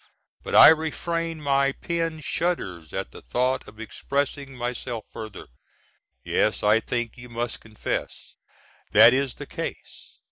[0.41, 5.45] but I refrain my very pen shudders at the thought of expressing myself further.
[6.23, 8.33] Yes, I think you must confess
[8.93, 10.17] that is the case.